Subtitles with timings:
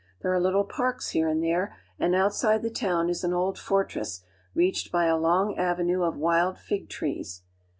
[0.23, 4.23] There are little parks here and there, and outside the town is an old fortress
[4.55, 7.43] reached by a long avenue of wild fig trees.